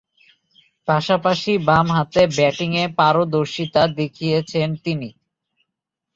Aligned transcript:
পাশাপাশি 0.87 1.51
বামহাতে 1.67 2.21
ব্যাটিংয়ে 2.37 2.83
পারদর্শিতা 2.99 3.83
দেখিয়েছেন 3.99 4.69
তিনি। 4.83 5.09